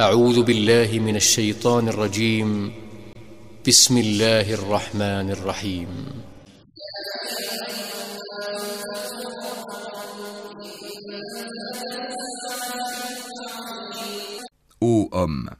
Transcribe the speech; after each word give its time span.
أعوذ 0.00 0.42
بالله 0.42 0.98
من 0.98 1.16
الشيطان 1.16 1.88
الرجيم 1.88 2.72
بسم 3.66 3.98
الله 3.98 4.54
الرحمن 4.54 5.30
الرحيم 5.30 5.88
Ô 14.80 15.08
homme, 15.10 15.50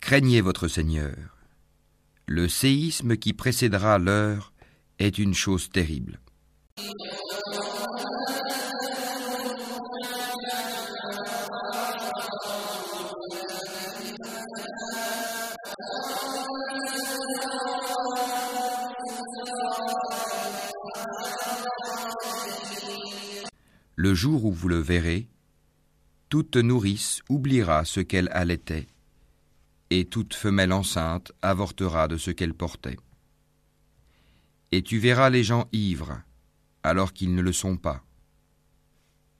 craignez 0.00 0.40
votre 0.40 0.66
Seigneur. 0.66 1.14
Le 2.26 2.48
séisme 2.48 3.16
qui 3.16 3.32
précédera 3.32 3.98
l'heure 3.98 4.52
est 4.98 5.18
une 5.18 5.34
chose 5.34 5.70
terrible. 5.70 6.18
Le 24.04 24.12
jour 24.12 24.44
où 24.44 24.52
vous 24.52 24.68
le 24.68 24.80
verrez, 24.80 25.30
toute 26.28 26.56
nourrice 26.56 27.22
oubliera 27.30 27.86
ce 27.86 28.00
qu'elle 28.00 28.28
allaitait, 28.32 28.86
et 29.88 30.04
toute 30.04 30.34
femelle 30.34 30.74
enceinte 30.74 31.32
avortera 31.40 32.06
de 32.06 32.18
ce 32.18 32.30
qu'elle 32.30 32.52
portait. 32.52 32.98
Et 34.72 34.82
tu 34.82 34.98
verras 34.98 35.30
les 35.30 35.42
gens 35.42 35.70
ivres, 35.72 36.20
alors 36.82 37.14
qu'ils 37.14 37.34
ne 37.34 37.40
le 37.40 37.54
sont 37.54 37.78
pas. 37.78 38.04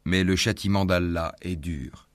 Mais 0.06 0.24
le 0.24 0.34
châtiment 0.34 0.86
d'Allah 0.86 1.34
est 1.42 1.56
dur. 1.56 2.08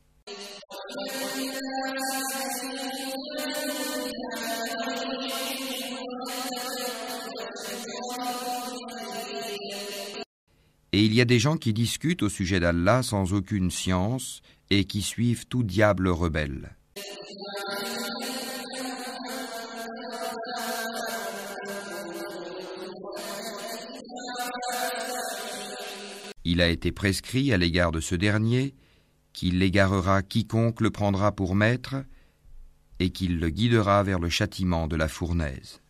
Et 10.91 11.05
il 11.05 11.13
y 11.13 11.21
a 11.21 11.25
des 11.25 11.39
gens 11.39 11.57
qui 11.57 11.73
discutent 11.73 12.23
au 12.23 12.29
sujet 12.29 12.59
d'Allah 12.59 13.03
sans 13.03 13.33
aucune 13.33 13.69
science 13.69 14.41
et 14.69 14.85
qui 14.85 15.01
suivent 15.01 15.45
tout 15.47 15.63
diable 15.63 16.07
rebelle. 16.07 16.75
Il 26.43 26.61
a 26.61 26.69
été 26.69 26.91
prescrit 26.91 27.53
à 27.53 27.57
l'égard 27.57 27.91
de 27.91 27.99
ce 27.99 28.15
dernier 28.15 28.73
qu'il 29.33 29.61
égarera 29.61 30.23
quiconque 30.23 30.81
le 30.81 30.89
prendra 30.89 31.31
pour 31.31 31.55
maître 31.55 31.95
et 32.99 33.11
qu'il 33.11 33.39
le 33.39 33.49
guidera 33.49 34.03
vers 34.03 34.19
le 34.19 34.29
châtiment 34.29 34.87
de 34.87 34.95
la 34.95 35.07
fournaise. 35.07 35.81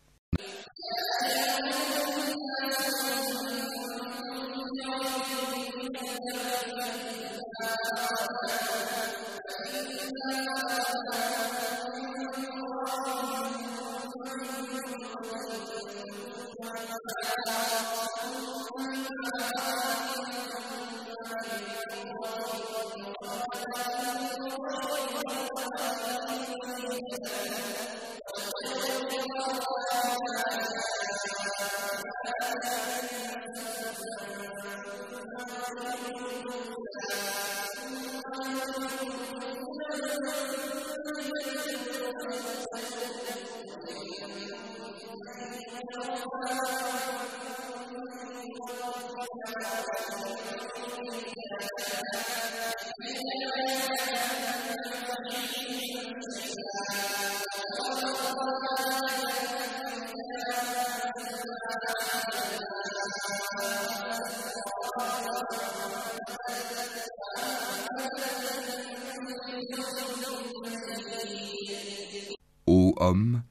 Ô 72.66 72.94
homme, 72.98 73.42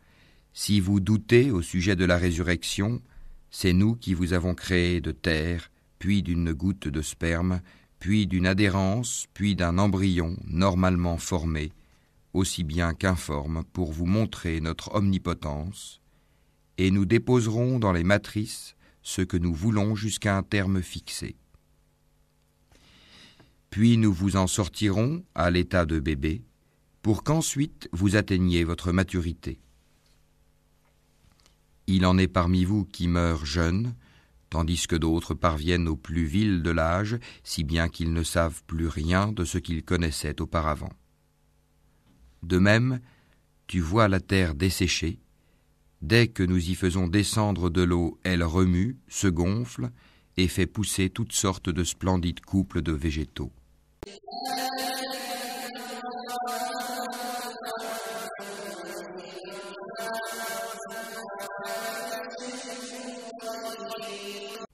si 0.53 0.79
vous 0.79 0.99
doutez 0.99 1.49
au 1.49 1.63
sujet 1.63 1.95
de 1.95 2.05
la 2.05 2.17
résurrection, 2.17 3.01
c'est 3.49 3.73
nous 3.73 3.95
qui 3.95 4.13
vous 4.13 4.33
avons 4.33 4.53
créé 4.53 5.01
de 5.01 5.11
terre, 5.11 5.71
puis 5.99 6.23
d'une 6.23 6.53
goutte 6.53 6.87
de 6.87 7.01
sperme, 7.01 7.61
puis 7.99 8.25
d'une 8.25 8.47
adhérence, 8.47 9.25
puis 9.33 9.55
d'un 9.55 9.77
embryon 9.77 10.37
normalement 10.47 11.17
formé, 11.17 11.71
aussi 12.33 12.63
bien 12.63 12.93
qu'informe, 12.93 13.63
pour 13.73 13.91
vous 13.91 14.05
montrer 14.05 14.61
notre 14.61 14.95
omnipotence, 14.95 16.01
et 16.77 16.91
nous 16.91 17.05
déposerons 17.05 17.77
dans 17.77 17.91
les 17.91 18.05
matrices 18.05 18.75
ce 19.01 19.21
que 19.21 19.37
nous 19.37 19.53
voulons 19.53 19.95
jusqu'à 19.95 20.37
un 20.37 20.43
terme 20.43 20.81
fixé. 20.81 21.35
Puis 23.69 23.97
nous 23.97 24.13
vous 24.13 24.37
en 24.37 24.47
sortirons 24.47 25.23
à 25.35 25.51
l'état 25.51 25.85
de 25.85 25.99
bébé, 25.99 26.41
pour 27.01 27.23
qu'ensuite 27.23 27.89
vous 27.91 28.15
atteigniez 28.15 28.63
votre 28.63 28.91
maturité. 28.91 29.59
Il 31.87 32.05
en 32.05 32.17
est 32.17 32.27
parmi 32.27 32.65
vous 32.65 32.85
qui 32.85 33.07
meurent 33.07 33.45
jeunes, 33.45 33.95
tandis 34.49 34.87
que 34.87 34.95
d'autres 34.95 35.33
parviennent 35.33 35.87
au 35.87 35.95
plus 35.95 36.25
vil 36.25 36.63
de 36.63 36.69
l'âge, 36.69 37.17
si 37.43 37.63
bien 37.63 37.89
qu'ils 37.89 38.13
ne 38.13 38.23
savent 38.23 38.63
plus 38.65 38.87
rien 38.87 39.31
de 39.31 39.45
ce 39.45 39.57
qu'ils 39.57 39.83
connaissaient 39.83 40.41
auparavant. 40.41 40.91
De 42.43 42.57
même, 42.57 42.99
tu 43.67 43.79
vois 43.79 44.07
la 44.07 44.19
terre 44.19 44.55
desséchée, 44.55 45.19
dès 46.01 46.27
que 46.27 46.43
nous 46.43 46.69
y 46.69 46.75
faisons 46.75 47.07
descendre 47.07 47.69
de 47.69 47.81
l'eau, 47.81 48.19
elle 48.23 48.43
remue, 48.43 48.97
se 49.07 49.27
gonfle 49.27 49.91
et 50.37 50.47
fait 50.47 50.67
pousser 50.67 51.09
toutes 51.09 51.33
sortes 51.33 51.69
de 51.69 51.83
splendides 51.83 52.41
couples 52.41 52.81
de 52.81 52.93
végétaux. 52.93 53.51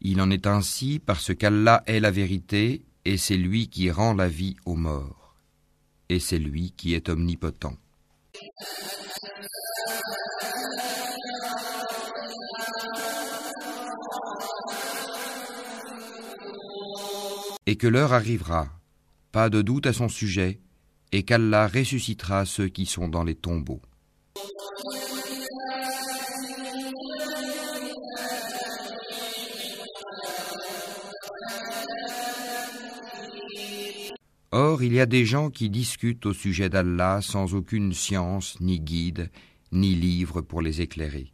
Il 0.07 0.21
en 0.21 0.29
est 0.29 0.45
ainsi 0.45 0.99
parce 1.03 1.33
qu'Allah 1.33 1.81
est 1.87 1.99
la 1.99 2.11
vérité 2.11 2.85
et 3.05 3.17
c'est 3.17 3.37
lui 3.37 3.69
qui 3.69 3.89
rend 3.89 4.13
la 4.13 4.27
vie 4.27 4.55
aux 4.63 4.75
morts. 4.75 5.35
Et 6.09 6.19
c'est 6.19 6.37
lui 6.37 6.73
qui 6.77 6.93
est 6.93 7.09
omnipotent. 7.09 7.75
Et 17.65 17.75
que 17.75 17.87
l'heure 17.87 18.13
arrivera, 18.13 18.67
pas 19.31 19.49
de 19.49 19.63
doute 19.63 19.87
à 19.87 19.93
son 19.93 20.07
sujet, 20.07 20.59
et 21.13 21.23
qu'Allah 21.23 21.67
ressuscitera 21.67 22.45
ceux 22.45 22.67
qui 22.67 22.85
sont 22.85 23.07
dans 23.07 23.23
les 23.23 23.33
tombeaux. 23.33 23.81
Or, 34.57 34.83
il 34.83 34.93
y 34.93 35.01
a 35.01 35.05
des 35.05 35.25
gens 35.25 35.49
qui 35.49 35.69
discutent 35.69 36.25
au 36.25 36.31
sujet 36.31 36.69
d'Allah 36.69 37.19
sans 37.21 37.55
aucune 37.55 37.91
science, 37.91 38.57
ni 38.61 38.79
guide, 38.79 39.29
ni 39.73 39.95
livre 39.95 40.39
pour 40.39 40.61
les 40.61 40.79
éclairer. 40.79 41.33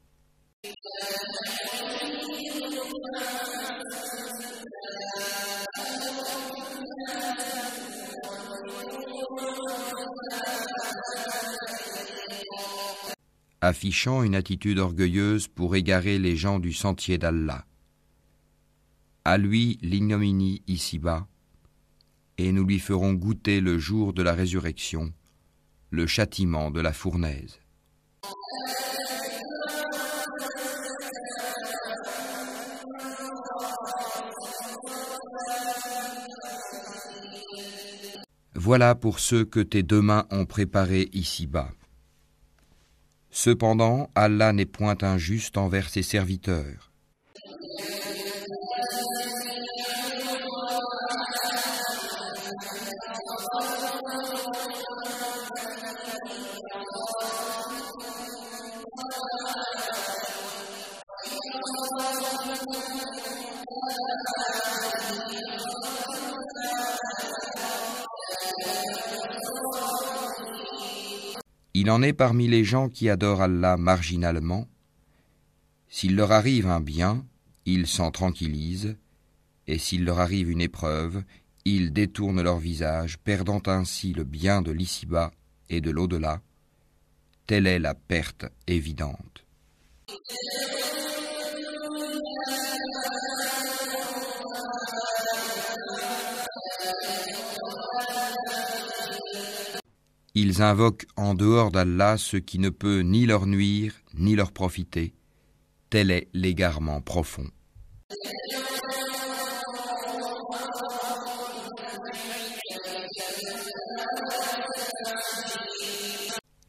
Affichant 13.61 14.23
une 14.23 14.33
attitude 14.33 14.79
orgueilleuse 14.79 15.47
pour 15.47 15.75
égarer 15.75 16.17
les 16.17 16.35
gens 16.35 16.57
du 16.57 16.73
sentier 16.73 17.19
d'Allah. 17.19 17.65
À 19.25 19.37
lui 19.37 19.77
l'ignominie 19.83 20.63
ici-bas, 20.65 21.27
et 22.43 22.51
nous 22.51 22.65
lui 22.65 22.79
ferons 22.79 23.13
goûter 23.13 23.61
le 23.61 23.77
jour 23.77 24.13
de 24.13 24.23
la 24.23 24.33
résurrection, 24.33 25.13
le 25.91 26.07
châtiment 26.07 26.71
de 26.71 26.81
la 26.81 26.91
fournaise. 26.91 27.59
Voilà 38.55 38.95
pour 38.95 39.19
ceux 39.19 39.45
que 39.45 39.59
tes 39.59 39.83
deux 39.83 40.01
mains 40.01 40.25
ont 40.31 40.45
préparés 40.45 41.09
ici-bas. 41.13 41.71
Cependant, 43.29 44.09
Allah 44.15 44.51
n'est 44.51 44.65
point 44.65 44.97
injuste 45.01 45.57
envers 45.57 45.89
ses 45.89 46.03
serviteurs. 46.03 46.90
Il 71.81 71.89
en 71.89 72.03
est 72.03 72.13
parmi 72.13 72.47
les 72.47 72.63
gens 72.63 72.89
qui 72.89 73.09
adorent 73.09 73.41
Allah 73.41 73.75
marginalement. 73.75 74.67
S'il 75.89 76.15
leur 76.15 76.31
arrive 76.31 76.67
un 76.67 76.79
bien, 76.79 77.25
ils 77.65 77.87
s'en 77.87 78.11
tranquillisent, 78.11 78.95
et 79.65 79.79
s'il 79.79 80.03
leur 80.03 80.19
arrive 80.19 80.51
une 80.51 80.61
épreuve, 80.61 81.23
ils 81.65 81.91
détournent 81.91 82.43
leur 82.43 82.59
visage, 82.59 83.17
perdant 83.17 83.63
ainsi 83.65 84.13
le 84.13 84.23
bien 84.23 84.61
de 84.61 84.71
l'ici-bas 84.71 85.31
et 85.71 85.81
de 85.81 85.89
l'au-delà. 85.89 86.43
Telle 87.47 87.65
est 87.65 87.79
la 87.79 87.95
perte 87.95 88.45
évidente. 88.67 89.43
Ils 100.43 100.63
invoquent 100.63 101.05
en 101.17 101.35
dehors 101.35 101.69
d'Allah 101.69 102.17
ce 102.17 102.35
qui 102.35 102.57
ne 102.57 102.69
peut 102.69 103.01
ni 103.01 103.27
leur 103.27 103.45
nuire 103.45 103.93
ni 104.15 104.35
leur 104.35 104.51
profiter. 104.51 105.13
Tel 105.91 106.09
est 106.09 106.29
l'égarement 106.33 106.99
profond. 106.99 107.47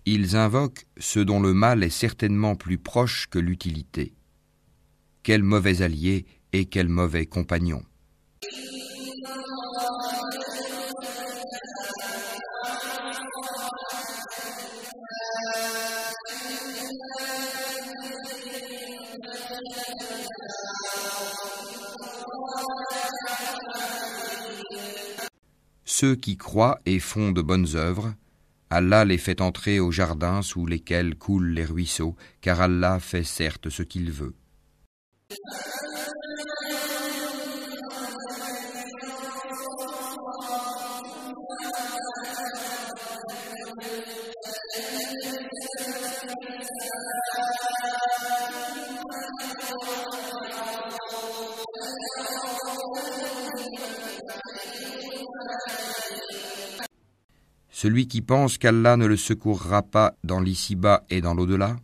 Ils 0.05 0.37
invoquent 0.37 0.85
ce 0.99 1.21
dont 1.21 1.41
le 1.41 1.55
mal 1.55 1.83
est 1.83 1.89
certainement 1.89 2.57
plus 2.57 2.77
proche 2.77 3.27
que 3.31 3.39
l'utilité. 3.39 4.13
Quel 5.23 5.43
mauvais 5.43 5.81
allié 5.81 6.27
et 6.53 6.67
quel 6.67 6.91
mauvais 6.91 7.25
compagnon. 7.25 7.83
Ceux 26.03 26.17
qui 26.17 26.37
croient 26.37 26.81
et 26.85 26.99
font 26.99 27.31
de 27.31 27.43
bonnes 27.43 27.77
œuvres, 27.77 28.13
Allah 28.71 29.05
les 29.05 29.19
fait 29.19 29.41
entrer 29.41 29.79
au 29.79 29.93
jardin 29.93 30.43
sous 30.43 30.67
lesquels 30.67 31.15
coulent 31.15 31.51
les 31.51 31.65
ruisseaux, 31.65 32.17
car 32.41 32.61
Allah 32.61 32.99
fait 32.99 33.23
certes 33.23 33.71
ce 33.71 33.85
qu'il 33.85 34.11
veut. 34.11 34.35
Celui 57.83 58.07
qui 58.07 58.23
pense 58.23 58.59
qu'Allah 58.59 58.97
ne 58.97 59.07
le 59.07 59.17
secourra 59.17 59.83
pas 59.83 60.15
dans 60.23 60.39
l'ici-bas 60.39 61.03
et 61.11 61.21
dans 61.21 61.35
l'au-delà, 61.35 61.75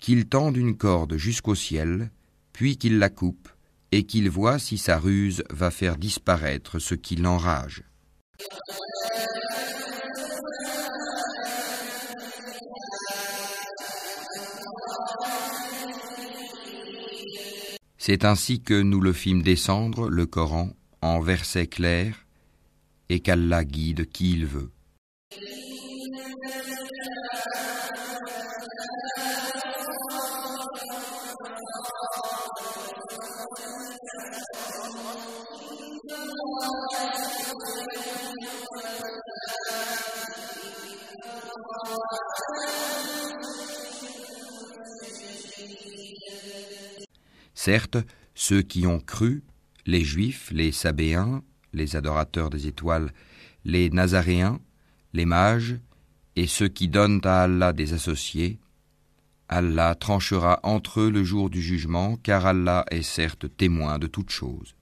qu'il 0.00 0.26
tende 0.26 0.56
une 0.56 0.76
corde 0.76 1.16
jusqu'au 1.16 1.54
ciel, 1.54 2.10
puis 2.52 2.76
qu'il 2.76 2.98
la 2.98 3.08
coupe, 3.08 3.48
et 3.92 4.02
qu'il 4.02 4.28
voit 4.28 4.58
si 4.58 4.78
sa 4.78 4.98
ruse 4.98 5.44
va 5.48 5.70
faire 5.70 5.96
disparaître 5.96 6.80
ce 6.80 6.96
qui 6.96 7.14
l'enrage. 7.14 7.84
C'est 17.96 18.24
ainsi 18.24 18.60
que 18.60 18.82
nous 18.82 19.00
le 19.00 19.12
fîmes 19.12 19.42
descendre, 19.42 20.08
le 20.08 20.26
Coran, 20.26 20.70
en 21.00 21.20
versets 21.20 21.68
clairs, 21.68 22.26
et 23.08 23.20
qu'Allah 23.20 23.62
guide 23.64 24.10
qui 24.10 24.32
il 24.32 24.46
veut. 24.46 24.72
Certes, 47.64 47.98
ceux 48.34 48.60
qui 48.60 48.88
ont 48.88 48.98
cru, 48.98 49.44
les 49.86 50.02
Juifs, 50.02 50.50
les 50.50 50.72
Sabéens, 50.72 51.44
les 51.72 51.94
adorateurs 51.94 52.50
des 52.50 52.66
étoiles, 52.66 53.12
les 53.64 53.88
Nazaréens, 53.88 54.58
les 55.12 55.26
mages, 55.26 55.76
et 56.34 56.48
ceux 56.48 56.66
qui 56.66 56.88
donnent 56.88 57.20
à 57.22 57.44
Allah 57.44 57.72
des 57.72 57.92
associés, 57.92 58.58
Allah 59.48 59.94
tranchera 59.94 60.58
entre 60.64 61.02
eux 61.02 61.10
le 61.12 61.22
jour 61.22 61.50
du 61.50 61.62
jugement, 61.62 62.16
car 62.16 62.46
Allah 62.46 62.84
est 62.90 63.02
certes 63.02 63.46
témoin 63.56 64.00
de 64.00 64.08
toutes 64.08 64.30
choses. 64.30 64.74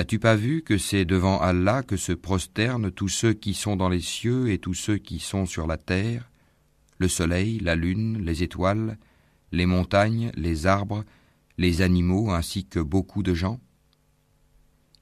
N'as-tu 0.00 0.18
pas 0.18 0.34
vu 0.34 0.62
que 0.62 0.78
c'est 0.78 1.04
devant 1.04 1.38
Allah 1.42 1.82
que 1.82 1.98
se 1.98 2.12
prosternent 2.12 2.90
tous 2.90 3.10
ceux 3.10 3.34
qui 3.34 3.52
sont 3.52 3.76
dans 3.76 3.90
les 3.90 4.00
cieux 4.00 4.50
et 4.50 4.56
tous 4.56 4.72
ceux 4.72 4.96
qui 4.96 5.18
sont 5.18 5.44
sur 5.44 5.66
la 5.66 5.76
terre, 5.76 6.30
le 6.96 7.06
soleil, 7.06 7.58
la 7.58 7.76
lune, 7.76 8.16
les 8.24 8.42
étoiles, 8.42 8.96
les 9.52 9.66
montagnes, 9.66 10.32
les 10.36 10.66
arbres, 10.66 11.04
les 11.58 11.82
animaux 11.82 12.30
ainsi 12.30 12.64
que 12.64 12.80
beaucoup 12.80 13.22
de 13.22 13.34
gens? 13.34 13.60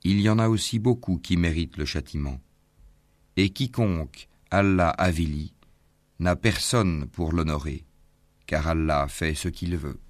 Il 0.02 0.20
y 0.20 0.28
en 0.28 0.40
a 0.40 0.48
aussi 0.48 0.80
beaucoup 0.80 1.18
qui 1.18 1.36
méritent 1.36 1.76
le 1.76 1.84
châtiment. 1.84 2.40
Et 3.36 3.50
quiconque 3.50 4.26
Allah 4.50 4.90
avilit 4.90 5.54
n'a 6.18 6.34
personne 6.34 7.06
pour 7.06 7.30
l'honorer, 7.30 7.84
car 8.46 8.66
Allah 8.66 9.06
fait 9.06 9.36
ce 9.36 9.46
qu'il 9.46 9.76
veut. 9.76 10.00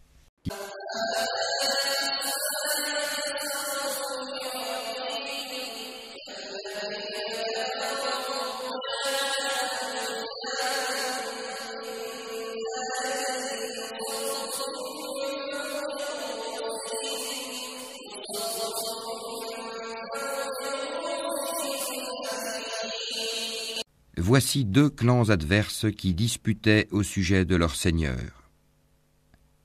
Voici 24.38 24.64
deux 24.64 24.88
clans 24.88 25.30
adverses 25.30 25.90
qui 25.90 26.14
disputaient 26.14 26.86
au 26.92 27.02
sujet 27.02 27.44
de 27.44 27.56
leur 27.56 27.74
Seigneur. 27.74 28.48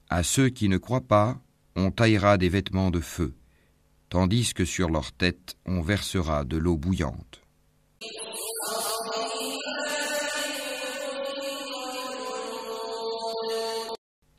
À 0.09 0.23
ceux 0.23 0.49
qui 0.49 0.67
ne 0.67 0.79
croient 0.79 1.07
pas, 1.07 1.39
on 1.75 1.91
taillera 1.91 2.39
des 2.39 2.49
vêtements 2.49 2.89
de 2.89 2.99
feu, 2.99 3.35
tandis 4.09 4.55
que 4.55 4.65
sur 4.65 4.89
leur 4.89 5.11
tête 5.11 5.57
on 5.67 5.81
versera 5.81 6.43
de 6.43 6.57
l'eau 6.57 6.75
bouillante. 6.75 7.43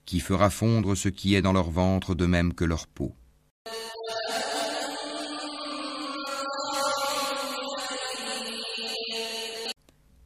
qui 0.05 0.19
fera 0.19 0.51
fondre 0.51 0.97
ce 0.97 1.09
qui 1.09 1.37
est 1.37 1.43
dans 1.43 1.53
leur 1.53 1.71
ventre 1.71 2.17
de 2.17 2.27
même 2.27 2.55
que 2.55 2.65
leur 2.65 2.89
peau. 2.89 3.15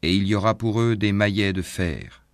Et 0.08 0.14
il 0.14 0.26
y 0.26 0.34
aura 0.34 0.56
pour 0.56 0.80
eux 0.80 0.96
des 0.96 1.12
maillets 1.12 1.52
de 1.52 1.60
fer. 1.60 2.24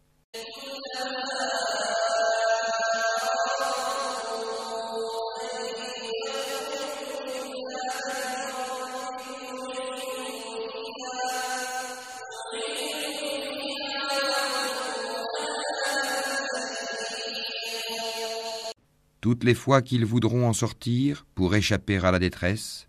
Toutes 19.20 19.42
les 19.42 19.54
fois 19.54 19.82
qu'ils 19.82 20.04
voudront 20.04 20.46
en 20.46 20.52
sortir 20.52 21.26
pour 21.34 21.56
échapper 21.56 21.96
à 21.96 22.12
la 22.12 22.20
détresse, 22.20 22.86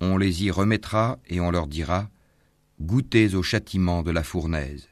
on 0.00 0.16
les 0.16 0.42
y 0.42 0.50
remettra 0.50 1.20
et 1.28 1.38
on 1.38 1.52
leur 1.52 1.68
dira 1.68 2.10
Goûtez 2.84 3.36
au 3.36 3.44
châtiment 3.44 4.02
de 4.02 4.10
la 4.10 4.24
fournaise. 4.24 4.88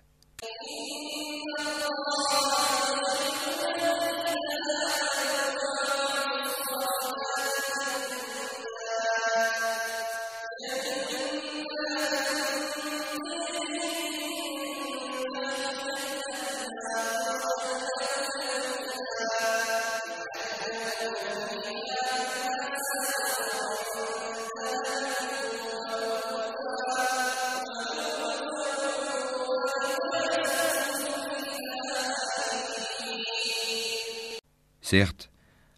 Certes, 34.91 35.31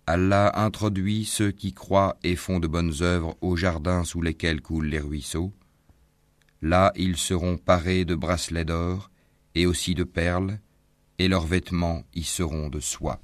Allah 0.07 0.59
introduit 0.59 1.26
ceux 1.26 1.50
qui 1.50 1.75
croient 1.75 2.16
et 2.25 2.35
font 2.35 2.61
de 2.61 2.66
bonnes 2.66 3.02
œuvres 3.02 3.37
aux 3.42 3.57
jardins 3.57 4.04
sous 4.04 4.23
lesquels 4.23 4.62
coulent 4.62 4.87
les 4.87 5.00
ruisseaux. 5.00 5.52
Là, 6.62 6.95
ils 6.97 7.19
seront 7.19 7.59
parés 7.59 8.07
de 8.07 8.14
bracelets 8.14 8.64
d'or 8.64 9.11
et 9.54 9.66
aussi 9.66 9.95
de 9.95 10.04
perles, 10.04 10.61
et 11.19 11.28
leurs 11.28 11.47
vêtements 11.47 12.04
y 12.14 12.23
seront 12.23 12.71
de 12.71 12.81
soie. 12.81 13.21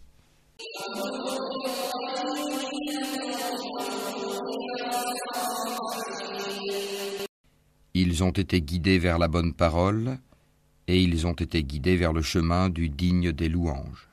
Ils 7.95 8.23
ont 8.23 8.33
été 8.33 8.61
guidés 8.61 8.99
vers 8.99 9.19
la 9.19 9.29
bonne 9.29 9.55
parole, 9.55 10.19
et 10.87 11.01
ils 11.03 11.27
ont 11.27 11.33
été 11.33 11.65
guidés 11.65 11.97
vers 11.97 12.13
le 12.13 12.21
chemin 12.21 12.69
du 12.69 12.91
digne 12.91 13.33
des 13.33 13.49
louanges. 13.49 14.08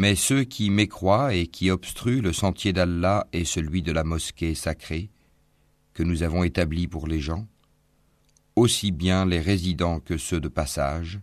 Mais 0.00 0.14
ceux 0.14 0.44
qui 0.44 0.70
mécroient 0.70 1.34
et 1.34 1.46
qui 1.46 1.70
obstruent 1.70 2.22
le 2.22 2.32
sentier 2.32 2.72
d'Allah 2.72 3.26
et 3.34 3.44
celui 3.44 3.82
de 3.82 3.92
la 3.92 4.02
mosquée 4.02 4.54
sacrée 4.54 5.10
que 5.92 6.02
nous 6.02 6.22
avons 6.22 6.42
établi 6.42 6.88
pour 6.88 7.06
les 7.06 7.20
gens, 7.20 7.46
aussi 8.56 8.92
bien 8.92 9.26
les 9.26 9.40
résidents 9.40 10.00
que 10.00 10.16
ceux 10.16 10.40
de 10.40 10.48
passage, 10.48 11.20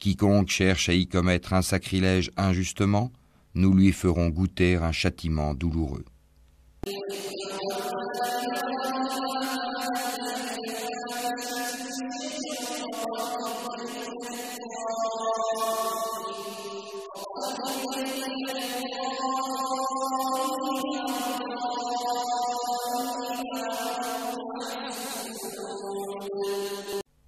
quiconque 0.00 0.48
cherche 0.48 0.88
à 0.88 0.94
y 0.94 1.06
commettre 1.06 1.52
un 1.52 1.62
sacrilège 1.62 2.32
injustement, 2.36 3.12
nous 3.54 3.72
lui 3.72 3.92
ferons 3.92 4.30
goûter 4.30 4.74
un 4.74 4.90
châtiment 4.90 5.54
douloureux. 5.54 6.04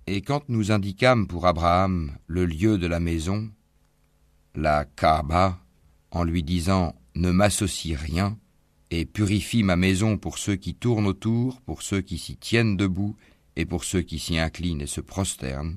Et 0.06 0.22
quand 0.22 0.48
nous 0.48 0.72
indiquâmes 0.72 1.26
pour 1.26 1.46
Abraham 1.46 2.16
le 2.26 2.46
lieu 2.46 2.78
de 2.78 2.86
la 2.86 2.98
maison, 2.98 3.50
la 4.54 4.84
Kaaba, 4.84 5.58
en 6.10 6.24
lui 6.24 6.42
disant 6.42 6.94
Ne 7.14 7.30
m'associe 7.30 7.96
rien, 7.96 8.38
et 8.90 9.04
purifie 9.04 9.62
ma 9.62 9.76
maison 9.76 10.16
pour 10.16 10.38
ceux 10.38 10.56
qui 10.56 10.74
tournent 10.74 11.06
autour, 11.06 11.60
pour 11.60 11.82
ceux 11.82 12.00
qui 12.00 12.18
s'y 12.18 12.36
tiennent 12.36 12.76
debout, 12.76 13.16
et 13.54 13.66
pour 13.66 13.84
ceux 13.84 14.02
qui 14.02 14.18
s'y 14.18 14.38
inclinent 14.38 14.80
et 14.80 14.86
se 14.86 15.00
prosternent, 15.00 15.76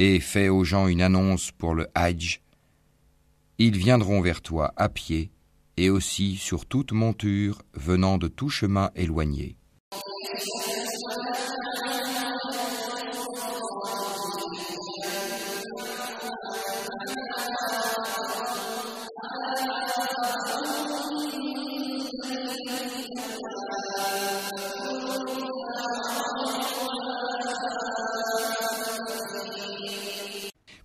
et 0.00 0.18
fais 0.18 0.48
aux 0.48 0.64
gens 0.64 0.88
une 0.88 1.02
annonce 1.02 1.52
pour 1.52 1.74
le 1.74 1.86
Hajj, 1.94 2.40
ils 3.58 3.76
viendront 3.76 4.22
vers 4.22 4.40
toi 4.40 4.72
à 4.76 4.88
pied 4.88 5.30
et 5.76 5.90
aussi 5.90 6.36
sur 6.36 6.64
toute 6.64 6.92
monture 6.92 7.60
venant 7.74 8.16
de 8.16 8.26
tout 8.26 8.48
chemin 8.48 8.90
éloigné. 8.96 9.58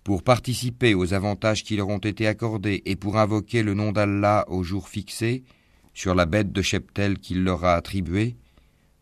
Pour 0.06 0.22
participer 0.22 0.94
aux 0.94 1.14
avantages 1.14 1.64
qui 1.64 1.74
leur 1.74 1.88
ont 1.88 1.98
été 1.98 2.28
accordés 2.28 2.80
et 2.84 2.94
pour 2.94 3.18
invoquer 3.18 3.64
le 3.64 3.74
nom 3.74 3.90
d'Allah 3.90 4.44
au 4.46 4.62
jour 4.62 4.88
fixé, 4.88 5.42
sur 5.94 6.14
la 6.14 6.26
bête 6.26 6.52
de 6.52 6.62
cheptel 6.62 7.18
qu'il 7.18 7.42
leur 7.42 7.64
a 7.64 7.74
attribuée, 7.74 8.36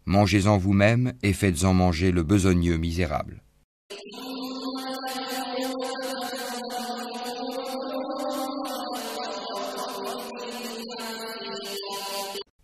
mangez-en 0.06 0.56
vous-même 0.56 1.12
et 1.22 1.34
faites-en 1.34 1.74
manger 1.74 2.10
le 2.10 2.22
besogneux 2.22 2.78
misérable. 2.78 3.42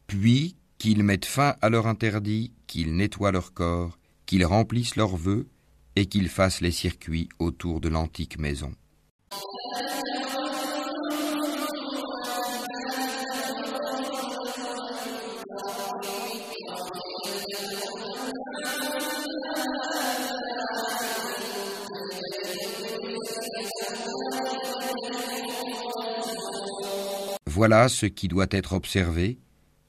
Puis 0.07 0.57
qu'ils 0.79 1.03
mettent 1.03 1.27
fin 1.27 1.57
à 1.61 1.69
leur 1.69 1.87
interdit, 1.87 2.55
qu'ils 2.67 2.97
nettoient 2.97 3.33
leur 3.33 3.53
corps, 3.53 3.99
qu'ils 4.25 4.47
remplissent 4.47 4.97
leurs 4.97 5.19
vœux, 5.19 5.47
et 5.97 6.07
qu'il 6.07 6.29
fasse 6.29 6.61
les 6.61 6.71
circuits 6.71 7.29
autour 7.39 7.81
de 7.81 7.89
l'antique 7.89 8.39
maison. 8.39 8.73
Voilà 27.47 27.89
ce 27.89 28.07
qui 28.07 28.29
doit 28.29 28.47
être 28.51 28.73
observé 28.73 29.39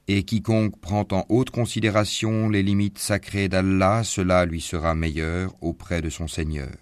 et 0.08 0.24
quiconque 0.24 0.78
prend 0.80 1.06
en 1.12 1.24
haute 1.28 1.50
considération 1.50 2.48
les 2.48 2.62
limites 2.62 2.98
sacrées 2.98 3.48
d'Allah, 3.48 4.02
cela 4.04 4.44
lui 4.44 4.60
sera 4.60 4.94
meilleur 4.94 5.54
auprès 5.60 6.02
de 6.02 6.10
son 6.10 6.28
Seigneur. 6.28 6.72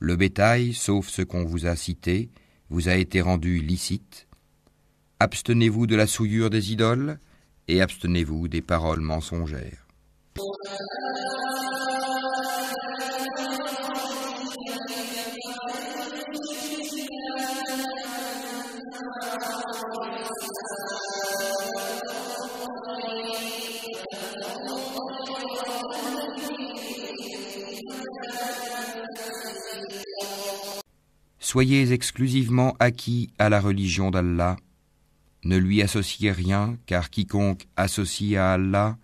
Le 0.00 0.16
bétail, 0.16 0.74
sauf 0.74 1.08
ce 1.08 1.22
qu'on 1.22 1.44
vous 1.44 1.66
a 1.66 1.76
cité, 1.76 2.30
vous 2.70 2.88
a 2.88 2.96
été 2.96 3.20
rendu 3.20 3.60
licite. 3.60 4.26
Abstenez-vous 5.20 5.86
de 5.86 5.94
la 5.94 6.08
souillure 6.08 6.50
des 6.50 6.72
idoles, 6.72 7.18
et 7.68 7.80
abstenez-vous 7.80 8.48
des 8.48 8.62
paroles 8.62 9.00
mensongères. 9.00 9.86
Soyez 31.52 31.92
exclusivement 31.92 32.74
acquis 32.80 33.28
à 33.38 33.50
la 33.50 33.60
religion 33.60 34.10
d'Allah. 34.10 34.56
Ne 35.44 35.58
lui 35.58 35.82
associez 35.82 36.32
rien, 36.32 36.78
car 36.86 37.10
quiconque 37.10 37.68
associe 37.76 38.38
à 38.38 38.54
Allah, 38.54 38.96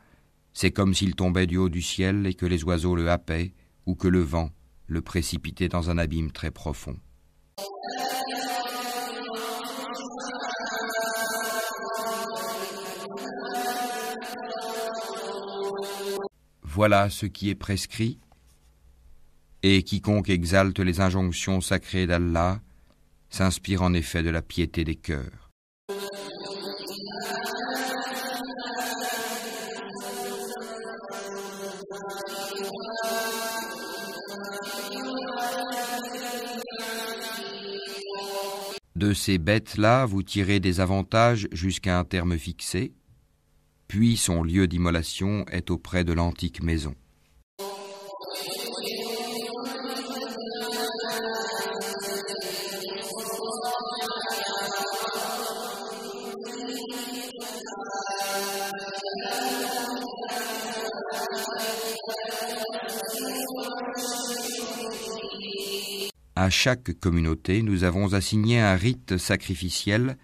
c'est 0.55 0.71
comme 0.71 0.95
s'il 0.95 1.14
tombait 1.14 1.47
du 1.47 1.59
haut 1.59 1.69
du 1.69 1.83
ciel 1.83 2.26
et 2.26 2.33
que 2.33 2.47
les 2.47 2.64
oiseaux 2.64 2.97
le 2.97 3.11
happaient, 3.11 3.52
ou 3.85 3.95
que 3.95 4.09
le 4.09 4.21
vent 4.21 4.50
le 4.87 5.02
précipitait 5.02 5.69
dans 5.69 5.90
un 5.90 5.99
abîme 5.99 6.33
très 6.33 6.50
profond. 6.50 6.97
Voilà 16.62 17.11
ce 17.11 17.26
qui 17.26 17.50
est 17.50 17.55
prescrit, 17.55 18.19
et 19.62 19.83
quiconque 19.83 20.31
exalte 20.31 20.79
les 20.81 21.00
injonctions 21.00 21.61
sacrées 21.61 22.07
d'Allah 22.07 22.61
s'inspire 23.31 23.83
en 23.83 23.93
effet 23.93 24.23
de 24.23 24.31
la 24.31 24.43
piété 24.43 24.85
des 24.85 24.97
cœurs. 24.97 25.50
De 38.97 39.12
ces 39.12 39.38
bêtes-là, 39.38 40.07
vous 40.07 40.25
tirez 40.25 40.59
des 40.59 40.81
avantages 40.81 41.47
jusqu'à 41.53 41.99
un 41.99 42.05
terme 42.05 42.37
fixé, 42.37 42.93
puis 43.87 44.17
son 44.17 44.43
lieu 44.43 44.67
d'immolation 44.67 45.47
est 45.53 45.71
auprès 45.71 46.03
de 46.03 46.12
l'antique 46.12 46.62
maison. 46.62 46.95
Chaque 66.50 66.99
communauté, 66.99 67.62
nous 67.62 67.85
avons 67.85 68.14
assigné 68.14 68.61
un 68.61 68.75
rite 68.75 69.18
sacrificiel 69.18 70.16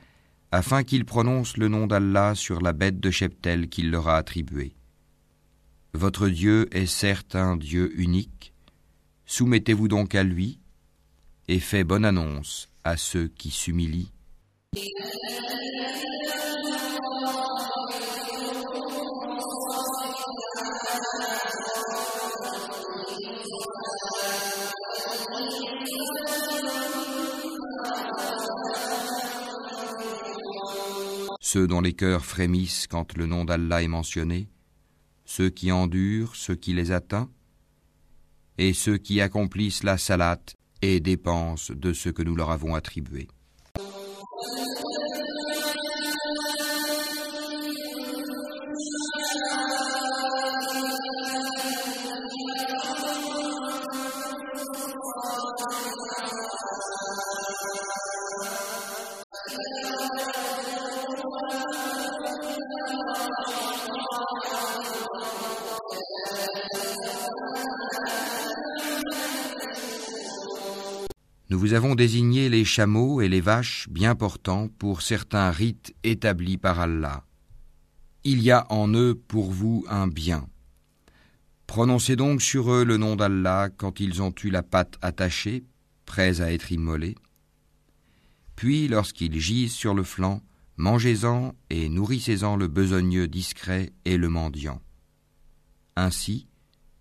afin 0.52 0.82
qu'ils 0.82 1.04
prononcent 1.04 1.56
le 1.56 1.68
nom 1.68 1.86
d'Allah 1.86 2.34
sur 2.34 2.60
la 2.60 2.72
bête 2.72 3.00
de 3.00 3.10
cheptel 3.10 3.68
qu'il 3.68 3.90
leur 3.90 4.08
a 4.08 4.16
attribuée. 4.16 4.74
Votre 5.92 6.28
Dieu 6.28 6.68
est 6.72 6.86
certes 6.86 7.36
un 7.36 7.56
Dieu 7.56 7.92
unique, 7.98 8.52
soumettez-vous 9.26 9.88
donc 9.88 10.14
à 10.14 10.22
lui 10.22 10.60
et 11.48 11.60
faites 11.60 11.86
bonne 11.86 12.04
annonce 12.04 12.68
à 12.84 12.96
ceux 12.96 13.28
qui 13.28 13.50
s'humilient. 13.50 14.12
Ceux 31.54 31.68
dont 31.68 31.80
les 31.80 31.92
cœurs 31.92 32.24
frémissent 32.24 32.88
quand 32.88 33.16
le 33.16 33.26
nom 33.26 33.44
d'Allah 33.44 33.80
est 33.80 33.86
mentionné, 33.86 34.48
ceux 35.24 35.50
qui 35.50 35.70
endurent 35.70 36.34
ce 36.34 36.50
qui 36.50 36.72
les 36.72 36.90
atteint, 36.90 37.30
et 38.58 38.72
ceux 38.72 38.98
qui 38.98 39.20
accomplissent 39.20 39.84
la 39.84 39.96
salat 39.96 40.42
et 40.82 40.98
dépensent 40.98 41.72
de 41.72 41.92
ce 41.92 42.08
que 42.08 42.24
nous 42.24 42.34
leur 42.34 42.50
avons 42.50 42.74
attribué. 42.74 43.28
Nous 71.64 71.72
avons 71.72 71.94
désigné 71.94 72.50
les 72.50 72.66
chameaux 72.66 73.22
et 73.22 73.28
les 73.30 73.40
vaches 73.40 73.88
bien 73.88 74.14
portants 74.14 74.68
pour 74.68 75.00
certains 75.00 75.50
rites 75.50 75.94
établis 76.04 76.58
par 76.58 76.78
Allah. 76.78 77.24
Il 78.22 78.42
y 78.42 78.50
a 78.50 78.70
en 78.70 78.92
eux 78.92 79.14
pour 79.14 79.50
vous 79.50 79.82
un 79.88 80.06
bien. 80.06 80.46
Prononcez 81.66 82.16
donc 82.16 82.42
sur 82.42 82.70
eux 82.70 82.84
le 82.84 82.98
nom 82.98 83.16
d'Allah 83.16 83.70
quand 83.74 83.98
ils 83.98 84.20
ont 84.20 84.34
eu 84.44 84.50
la 84.50 84.62
patte 84.62 84.98
attachée, 85.00 85.64
prêts 86.04 86.42
à 86.42 86.52
être 86.52 86.70
immolés. 86.70 87.14
Puis, 88.56 88.86
lorsqu'ils 88.86 89.40
gisent 89.40 89.72
sur 89.72 89.94
le 89.94 90.02
flanc, 90.02 90.42
mangez-en 90.76 91.54
et 91.70 91.88
nourrissez-en 91.88 92.56
le 92.56 92.68
besogneux 92.68 93.26
discret 93.26 93.90
et 94.04 94.18
le 94.18 94.28
mendiant. 94.28 94.82
Ainsi, 95.96 96.46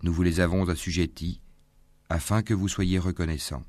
nous 0.04 0.14
vous 0.14 0.24
les 0.24 0.40
avons 0.40 0.70
assujettis, 0.70 1.42
afin 2.08 2.44
que 2.44 2.54
vous 2.54 2.70
soyez 2.70 2.98
reconnaissants. 2.98 3.66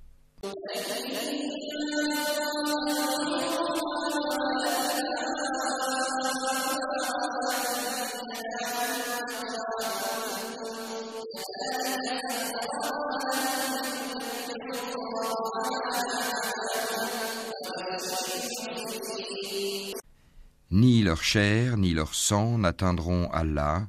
Ni 20.70 21.02
leur 21.02 21.22
chair 21.22 21.78
ni 21.78 21.94
leur 21.94 22.14
sang 22.14 22.58
n'atteindront 22.58 23.30
Allah, 23.30 23.88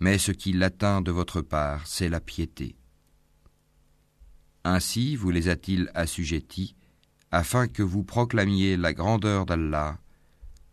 mais 0.00 0.18
ce 0.18 0.32
qui 0.32 0.52
l'atteint 0.52 1.00
de 1.00 1.10
votre 1.10 1.40
part, 1.40 1.86
c'est 1.86 2.08
la 2.08 2.20
piété. 2.20 2.77
Ainsi 4.70 5.16
vous 5.16 5.30
les 5.30 5.48
a-t-il 5.48 5.90
assujettis, 5.94 6.76
afin 7.30 7.68
que 7.68 7.82
vous 7.82 8.04
proclamiez 8.04 8.76
la 8.76 8.92
grandeur 8.92 9.46
d'Allah, 9.46 9.96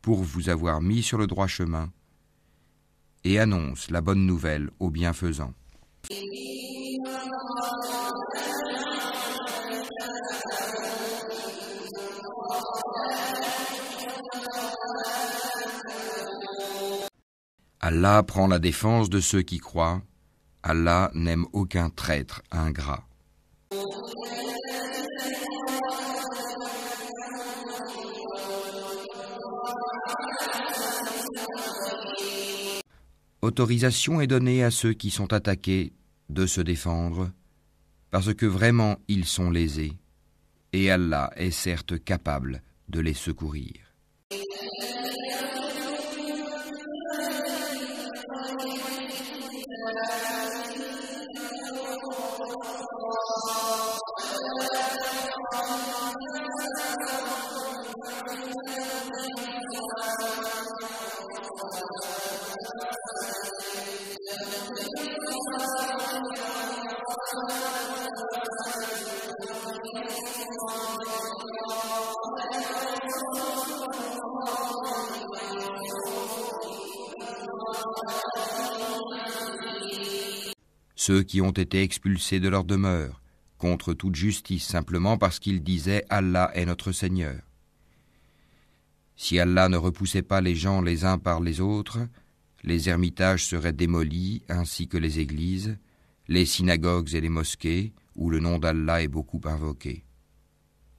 pour 0.02 0.22
vous 0.22 0.50
avoir 0.50 0.82
mis 0.82 1.02
sur 1.02 1.18
le 1.18 1.28
droit 1.28 1.48
chemin, 1.48 1.94
et 3.24 3.40
annonce 3.40 3.90
la 3.90 4.02
bonne 4.02 4.26
nouvelle 4.26 4.70
aux 4.82 4.90
bienfaisants. 4.90 5.54
Allah 17.80 18.24
prend 18.24 18.48
la 18.48 18.60
défense 18.60 19.10
de 19.10 19.22
ceux 19.22 19.42
qui 19.42 19.60
croient. 19.60 20.02
Allah 20.64 21.12
n'aime 21.14 21.46
aucun 21.54 21.90
traître 21.90 22.42
ingrat. 22.52 23.06
Autorisation 33.42 34.22
est 34.22 34.28
donnée 34.28 34.64
à 34.64 34.72
ceux 34.72 34.94
qui 34.94 35.12
sont 35.12 35.32
attaqués 35.32 35.94
de 36.30 36.46
se 36.46 36.62
défendre, 36.62 37.32
parce 38.10 38.34
que 38.34 38.46
vraiment 38.46 38.98
ils 39.08 39.26
sont 39.26 39.52
lésés, 39.52 39.94
et 40.74 40.90
Allah 40.90 41.32
est 41.36 41.52
certes 41.52 42.04
capable 42.04 42.64
de 42.90 43.00
les 43.02 43.14
secourir. 43.14 43.74
Ceux 81.06 81.22
qui 81.22 81.40
ont 81.40 81.52
été 81.52 81.84
expulsés 81.84 82.40
de 82.40 82.50
leur 82.50 82.64
demeure, 82.64 83.22
contre 83.60 83.94
toute 83.94 84.16
justice 84.16 84.66
simplement 84.66 85.20
parce 85.20 85.38
qu'ils 85.38 85.62
disaient 85.62 86.04
Allah 86.10 86.50
est 86.56 86.66
notre 86.66 86.92
Seigneur. 86.92 87.40
Si 89.16 89.38
Allah 89.38 89.70
ne 89.70 89.78
repoussait 89.78 90.24
pas 90.24 90.42
les 90.42 90.56
gens 90.56 90.82
les 90.82 91.06
uns 91.06 91.20
par 91.20 91.42
les 91.42 91.62
autres, 91.62 92.00
les 92.64 92.90
ermitages 92.90 93.46
seraient 93.46 93.72
démolis 93.72 94.42
ainsi 94.50 94.88
que 94.88 94.98
les 94.98 95.20
églises, 95.20 95.78
les 96.28 96.48
synagogues 96.48 97.14
et 97.14 97.22
les 97.22 97.30
mosquées, 97.30 97.94
où 98.16 98.32
le 98.32 98.40
nom 98.40 98.58
d'Allah 98.58 99.04
est 99.04 99.08
beaucoup 99.08 99.42
invoqué. 99.46 100.06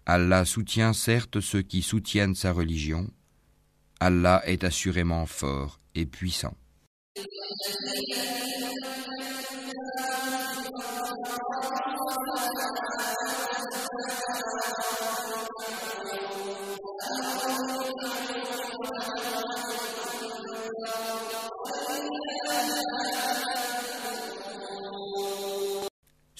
Allah 0.06 0.44
soutient 0.44 0.92
certes 0.92 1.40
ceux 1.40 1.62
qui 1.62 1.82
soutiennent 1.82 2.36
sa 2.36 2.52
religion, 2.52 3.10
Allah 3.98 4.40
est 4.46 4.62
assurément 4.62 5.26
fort 5.26 5.80
et 5.96 6.06
puissant. 6.06 6.56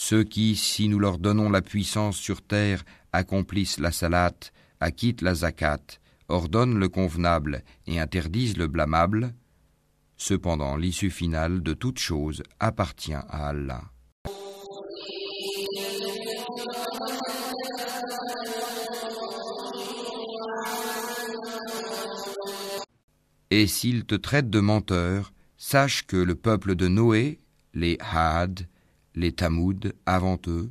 Ceux 0.08 0.24
qui, 0.24 0.54
si 0.56 0.88
nous 0.88 0.98
leur 0.98 1.18
donnons 1.18 1.50
la 1.50 1.62
puissance 1.62 2.16
sur 2.16 2.42
terre, 2.42 2.84
accomplissent 3.12 3.80
la 3.80 3.90
salat, 3.90 4.34
acquittent 4.78 5.22
la 5.22 5.34
zakat, 5.34 5.80
ordonnent 6.28 6.78
le 6.78 6.88
convenable 6.88 7.64
et 7.86 7.98
interdisent 7.98 8.56
le 8.56 8.66
blâmable, 8.66 9.34
cependant 10.16 10.76
l'issue 10.76 11.10
finale 11.10 11.62
de 11.62 11.74
toute 11.74 11.98
chose 11.98 12.42
appartient 12.60 13.12
à 13.14 13.48
Allah. 13.48 13.82
Et 23.50 23.66
s'ils 23.66 24.04
te 24.04 24.14
traitent 24.14 24.50
de 24.50 24.60
menteur, 24.60 25.32
sache 25.56 26.06
que 26.06 26.16
le 26.16 26.34
peuple 26.34 26.74
de 26.74 26.88
Noé, 26.88 27.38
les 27.74 27.96
Had, 28.00 28.66
les 29.14 29.32
Tamoud, 29.32 29.94
avant 30.04 30.38
eux, 30.48 30.70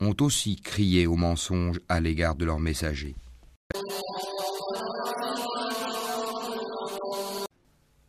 ont 0.00 0.14
aussi 0.20 0.56
crié 0.56 1.06
au 1.06 1.16
mensonge 1.16 1.80
à 1.88 2.00
l'égard 2.00 2.34
de 2.34 2.44
leurs 2.44 2.60
messagers. 2.60 3.14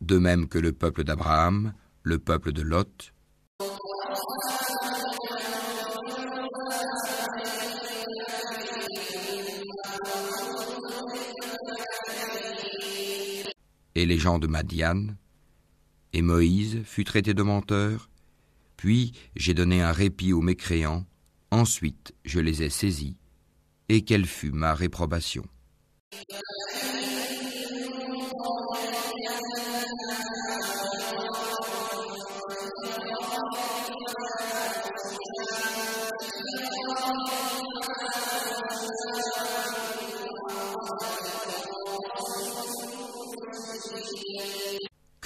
De 0.06 0.18
même 0.18 0.46
que 0.46 0.60
le 0.60 0.70
peuple 0.70 1.02
d'Abraham, 1.02 1.72
le 2.04 2.20
peuple 2.20 2.52
de 2.52 2.62
Lot, 2.62 3.12
et 13.96 14.06
les 14.06 14.16
gens 14.16 14.38
de 14.38 14.46
Madian, 14.46 15.08
et 16.12 16.22
Moïse 16.22 16.82
fut 16.84 17.02
traité 17.02 17.34
de 17.34 17.42
menteur, 17.42 18.08
puis 18.76 19.12
j'ai 19.34 19.54
donné 19.54 19.82
un 19.82 19.90
répit 19.90 20.32
aux 20.32 20.40
mécréants, 20.40 21.04
ensuite 21.50 22.14
je 22.24 22.38
les 22.38 22.62
ai 22.62 22.70
saisis, 22.70 23.16
et 23.88 24.04
quelle 24.04 24.26
fut 24.26 24.52
ma 24.52 24.72
réprobation? 24.72 25.44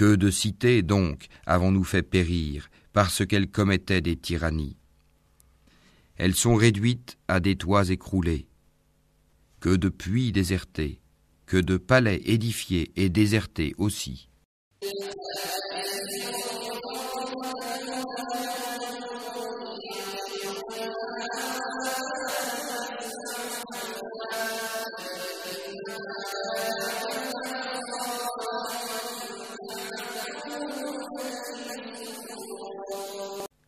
Que 0.00 0.14
de 0.14 0.30
cités 0.30 0.80
donc 0.80 1.26
avons-nous 1.44 1.84
fait 1.84 2.02
périr 2.02 2.70
parce 2.94 3.26
qu'elles 3.26 3.50
commettaient 3.50 4.00
des 4.00 4.16
tyrannies. 4.16 4.78
Elles 6.16 6.34
sont 6.34 6.54
réduites 6.54 7.18
à 7.28 7.38
des 7.38 7.54
toits 7.54 7.90
écroulés, 7.90 8.46
que 9.60 9.76
de 9.76 9.90
puits 9.90 10.32
désertés, 10.32 11.02
que 11.44 11.58
de 11.58 11.76
palais 11.76 12.22
édifiés 12.24 12.90
et 12.96 13.10
désertés 13.10 13.74
aussi. 13.76 14.30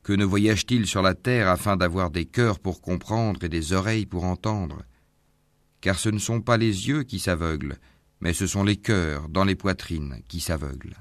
Que 0.03 0.13
ne 0.13 0.25
voyage-t-il 0.25 0.87
sur 0.87 1.01
la 1.01 1.15
terre 1.15 1.49
afin 1.49 1.77
d'avoir 1.77 2.11
des 2.11 2.25
cœurs 2.25 2.59
pour 2.59 2.81
comprendre 2.81 3.45
et 3.45 3.49
des 3.49 3.73
oreilles 3.73 4.07
pour 4.07 4.25
entendre? 4.25 4.83
Car 5.81 5.99
ce 5.99 6.09
ne 6.09 6.19
sont 6.19 6.41
pas 6.41 6.57
les 6.57 6.89
yeux 6.89 7.05
qui 7.05 7.21
s'aveuglent, 7.21 7.79
mais 8.21 8.33
ce 8.33 8.47
sont 8.47 8.65
les 8.65 8.77
cœurs 8.77 9.29
dans 9.29 9.45
les 9.45 9.55
poitrines 9.55 10.23
qui 10.29 10.41
s'aveuglent. 10.41 10.97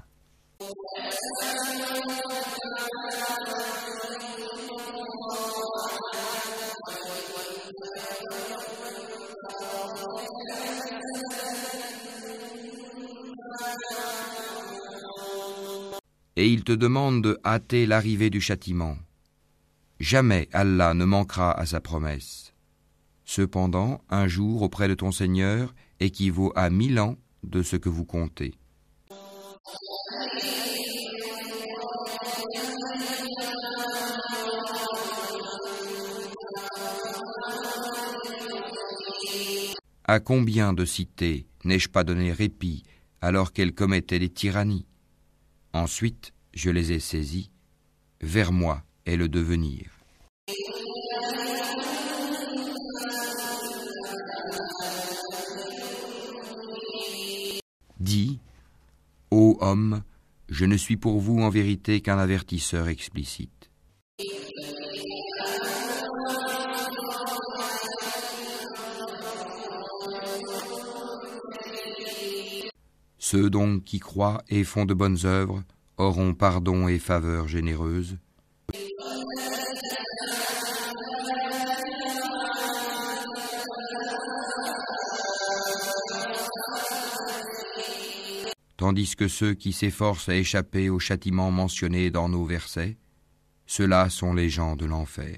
Et 16.35 16.47
il 16.47 16.63
te 16.63 16.71
demande 16.71 17.23
de 17.23 17.39
hâter 17.43 17.85
l'arrivée 17.85 18.29
du 18.29 18.41
châtiment. 18.41 18.97
Jamais 19.99 20.49
Allah 20.53 20.93
ne 20.93 21.05
manquera 21.05 21.51
à 21.51 21.65
sa 21.65 21.79
promesse. 21.79 22.53
Cependant, 23.25 24.01
un 24.09 24.27
jour 24.27 24.61
auprès 24.61 24.87
de 24.87 24.93
ton 24.95 25.11
Seigneur 25.11 25.73
équivaut 25.99 26.51
à 26.55 26.69
mille 26.69 26.99
ans 26.99 27.17
de 27.43 27.61
ce 27.63 27.75
que 27.75 27.89
vous 27.89 28.05
comptez. 28.05 28.55
À 40.03 40.19
combien 40.19 40.73
de 40.73 40.83
cités 40.83 41.47
n'ai-je 41.63 41.87
pas 41.87 42.03
donné 42.03 42.33
répit 42.33 42.83
alors 43.21 43.53
qu'elles 43.53 43.73
commettaient 43.73 44.19
des 44.19 44.29
tyrannies? 44.29 44.85
Ensuite, 45.73 46.33
je 46.53 46.69
les 46.69 46.91
ai 46.91 46.99
saisis. 46.99 47.49
Vers 48.19 48.51
moi 48.51 48.83
est 49.05 49.15
le 49.15 49.29
devenir. 49.29 49.89
Dis, 57.99 58.39
ô 59.29 59.57
homme, 59.61 60.03
je 60.49 60.65
ne 60.65 60.75
suis 60.75 60.97
pour 60.97 61.19
vous 61.19 61.39
en 61.39 61.49
vérité 61.49 62.01
qu'un 62.01 62.17
avertisseur 62.17 62.89
explicite. 62.89 63.60
Ceux 73.31 73.49
donc 73.49 73.85
qui 73.85 74.01
croient 74.01 74.43
et 74.49 74.65
font 74.65 74.83
de 74.83 74.93
bonnes 74.93 75.19
œuvres 75.23 75.63
auront 75.95 76.33
pardon 76.33 76.89
et 76.89 76.99
faveur 76.99 77.47
généreuse. 77.47 78.17
tandis 88.75 89.15
que 89.15 89.29
ceux 89.29 89.53
qui 89.53 89.71
s'efforcent 89.71 90.27
à 90.27 90.35
échapper 90.35 90.89
au 90.89 90.99
châtiment 90.99 91.51
mentionné 91.51 92.09
dans 92.09 92.27
nos 92.27 92.43
versets, 92.43 92.97
ceux-là 93.65 94.09
sont 94.09 94.33
les 94.33 94.49
gens 94.49 94.75
de 94.75 94.85
l'enfer. 94.85 95.37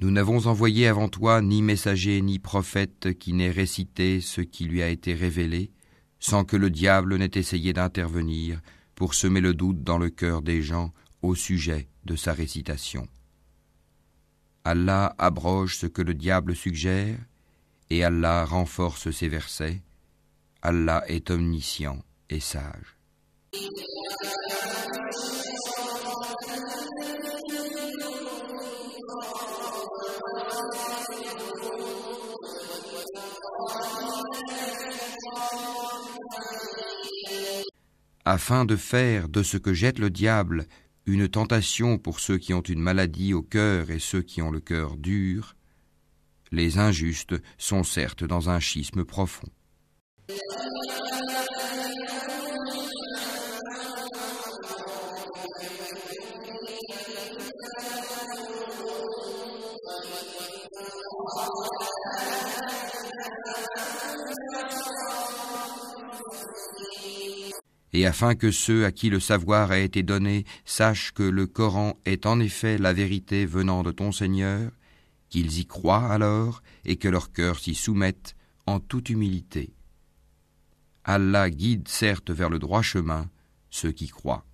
Nous 0.00 0.10
n'avons 0.10 0.46
envoyé 0.46 0.86
avant 0.86 1.08
toi 1.08 1.42
ni 1.42 1.60
messager 1.60 2.22
ni 2.22 2.38
prophète 2.38 3.18
qui 3.18 3.34
n'ait 3.34 3.50
récité 3.50 4.22
ce 4.22 4.40
qui 4.40 4.64
lui 4.64 4.82
a 4.82 4.88
été 4.88 5.12
révélé, 5.12 5.70
sans 6.18 6.44
que 6.44 6.56
le 6.56 6.70
diable 6.70 7.18
n'ait 7.18 7.30
essayé 7.34 7.74
d'intervenir 7.74 8.62
pour 8.94 9.12
semer 9.12 9.42
le 9.42 9.52
doute 9.52 9.82
dans 9.82 9.98
le 9.98 10.08
cœur 10.08 10.40
des 10.40 10.62
gens 10.62 10.94
au 11.20 11.34
sujet 11.34 11.88
de 12.06 12.16
sa 12.16 12.32
récitation. 12.32 13.06
Allah 14.64 15.14
abroge 15.18 15.76
ce 15.76 15.86
que 15.86 16.00
le 16.00 16.14
diable 16.14 16.56
suggère, 16.56 17.18
et 17.90 18.02
Allah 18.02 18.46
renforce 18.46 19.10
ses 19.10 19.28
versets. 19.28 19.82
Allah 20.62 21.04
est 21.08 21.30
omniscient 21.30 22.02
et 22.30 22.40
sage. 22.40 22.96
Afin 38.30 38.64
de 38.64 38.76
faire 38.76 39.28
de 39.28 39.42
ce 39.42 39.56
que 39.56 39.74
jette 39.74 39.98
le 39.98 40.08
diable 40.08 40.66
une 41.06 41.28
tentation 41.28 41.98
pour 41.98 42.20
ceux 42.20 42.38
qui 42.38 42.54
ont 42.54 42.60
une 42.60 42.80
maladie 42.80 43.34
au 43.34 43.42
cœur 43.42 43.90
et 43.90 43.98
ceux 43.98 44.22
qui 44.22 44.40
ont 44.40 44.52
le 44.52 44.60
cœur 44.60 44.96
dur, 44.96 45.56
les 46.52 46.78
injustes 46.78 47.34
sont 47.58 47.82
certes 47.82 48.22
dans 48.22 48.48
un 48.48 48.60
schisme 48.60 49.04
profond. 49.04 49.48
Et 67.92 68.06
afin 68.06 68.34
que 68.34 68.50
ceux 68.50 68.84
à 68.84 68.92
qui 68.92 69.10
le 69.10 69.20
savoir 69.20 69.70
a 69.70 69.78
été 69.78 70.02
donné 70.02 70.44
sachent 70.64 71.12
que 71.12 71.22
le 71.22 71.46
Coran 71.46 71.98
est 72.04 72.26
en 72.26 72.40
effet 72.40 72.78
la 72.78 72.92
vérité 72.92 73.46
venant 73.46 73.82
de 73.82 73.90
ton 73.90 74.12
Seigneur, 74.12 74.70
qu'ils 75.28 75.58
y 75.58 75.66
croient 75.66 76.10
alors 76.10 76.62
et 76.84 76.96
que 76.96 77.08
leur 77.08 77.32
cœur 77.32 77.58
s'y 77.58 77.74
soumette 77.74 78.36
en 78.66 78.80
toute 78.80 79.10
humilité. 79.10 79.72
Allah 81.04 81.50
guide 81.50 81.88
certes 81.88 82.30
vers 82.30 82.50
le 82.50 82.58
droit 82.58 82.82
chemin 82.82 83.28
ceux 83.70 83.92
qui 83.92 84.08
croient. 84.08 84.44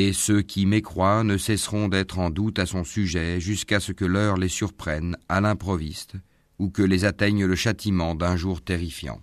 Et 0.00 0.12
ceux 0.12 0.42
qui 0.42 0.64
mécroient 0.64 1.24
ne 1.24 1.36
cesseront 1.36 1.88
d'être 1.88 2.20
en 2.20 2.30
doute 2.30 2.60
à 2.60 2.66
son 2.66 2.84
sujet 2.84 3.40
jusqu'à 3.40 3.80
ce 3.80 3.90
que 3.90 4.04
l'heure 4.04 4.36
les 4.36 4.48
surprenne 4.48 5.16
à 5.28 5.40
l'improviste 5.40 6.14
ou 6.60 6.70
que 6.70 6.82
les 6.82 7.04
atteigne 7.04 7.44
le 7.44 7.56
châtiment 7.56 8.14
d'un 8.14 8.36
jour 8.36 8.62
terrifiant. 8.62 9.20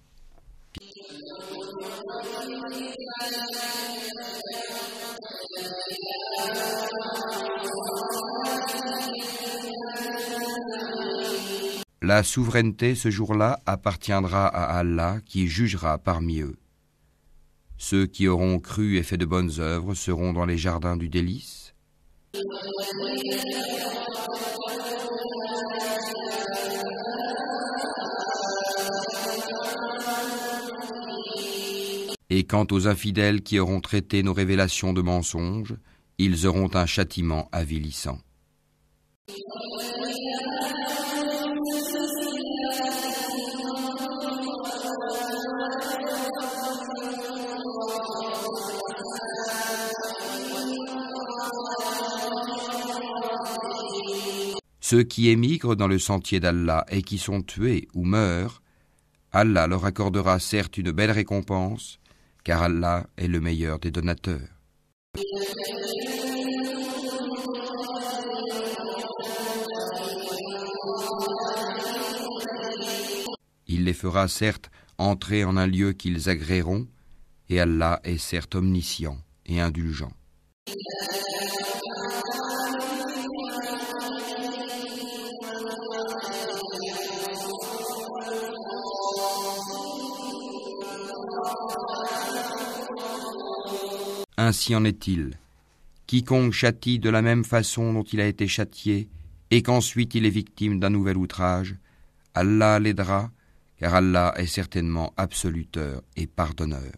La 12.01 12.21
souveraineté 12.23 12.95
ce 12.95 13.09
jour-là 13.09 13.61
appartiendra 13.65 14.45
à 14.45 14.77
Allah 14.77 15.19
qui 15.25 15.47
jugera 15.47 15.97
parmi 15.99 16.41
eux. 16.41 16.57
Ceux 17.87 18.07
qui 18.07 18.27
auront 18.27 18.57
cru 18.57 18.97
et 18.97 19.03
fait 19.03 19.15
de 19.15 19.25
bonnes 19.25 19.59
œuvres 19.59 19.93
seront 19.93 20.33
dans 20.33 20.47
les 20.47 20.57
jardins 20.57 20.97
du 20.97 21.07
délice. 21.07 21.75
Et 32.31 32.45
quant 32.45 32.65
aux 32.71 32.87
infidèles 32.87 33.43
qui 33.43 33.59
auront 33.59 33.81
traité 33.81 34.23
nos 34.23 34.33
révélations 34.33 34.91
de 34.91 35.03
mensonges, 35.03 35.75
ils 36.17 36.47
auront 36.47 36.73
un 36.73 36.87
châtiment 36.87 37.49
avilissant. 37.51 38.17
Ceux 54.87 55.01
qui 55.01 55.29
émigrent 55.29 55.75
dans 55.75 55.87
le 55.87 55.97
sentier 55.97 56.39
d'Allah 56.39 56.85
et 56.91 57.01
qui 57.01 57.17
sont 57.17 57.41
tués 57.41 57.87
ou 57.95 58.05
meurent, 58.05 58.61
Allah 59.31 59.65
leur 59.65 59.83
accordera 59.83 60.37
certes 60.37 60.77
une 60.77 60.91
belle 60.91 61.09
récompense, 61.09 61.97
car 62.43 62.61
Allah 62.61 63.07
est 63.17 63.27
le 63.27 63.39
meilleur 63.39 63.79
des 63.79 63.89
donateurs. 63.89 64.47
Il 73.65 73.85
les 73.85 73.93
fera 73.93 74.27
certes 74.27 74.69
entrer 74.99 75.45
en 75.45 75.57
un 75.57 75.65
lieu 75.65 75.93
qu'ils 75.93 76.29
agréeront, 76.29 76.85
et 77.49 77.59
Allah 77.59 78.01
est 78.03 78.19
certes 78.19 78.53
omniscient 78.53 79.17
et 79.47 79.59
indulgent. 79.59 80.11
Ainsi 94.47 94.75
en 94.75 94.83
est-il. 94.83 95.39
Quiconque 96.05 96.53
châtie 96.53 96.99
de 96.99 97.09
la 97.09 97.23
même 97.23 97.43
façon 97.43 97.93
dont 97.93 98.03
il 98.03 98.21
a 98.21 98.27
été 98.27 98.47
châtié, 98.47 99.09
et 99.49 99.63
qu'ensuite 99.63 100.13
il 100.13 100.23
est 100.23 100.29
victime 100.29 100.79
d'un 100.79 100.91
nouvel 100.91 101.17
outrage, 101.17 101.75
Allah 102.35 102.77
l'aidera, 102.77 103.31
car 103.79 103.95
Allah 103.95 104.35
est 104.37 104.45
certainement 104.45 105.13
absoluteur 105.17 106.03
et 106.15 106.27
pardonneur. 106.27 106.91